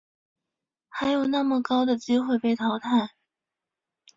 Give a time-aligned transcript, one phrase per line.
[0.89, 3.11] 还有那么高的机会被淘汰